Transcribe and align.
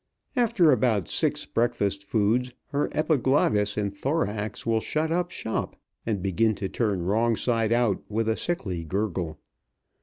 After 0.35 0.71
about 0.71 1.07
six 1.07 1.45
breakfast 1.45 2.03
foods, 2.03 2.53
her 2.69 2.89
epiglottis 2.91 3.77
and 3.77 3.93
thorax 3.93 4.65
will 4.65 4.79
shut 4.79 5.11
up 5.11 5.29
shop 5.29 5.75
and 6.07 6.23
begin 6.23 6.55
to 6.55 6.67
turn 6.69 7.03
wrong 7.03 7.35
side 7.35 7.71
out 7.71 8.01
with 8.09 8.27
a 8.27 8.35
sickly 8.35 8.83
gurgle. 8.83 9.39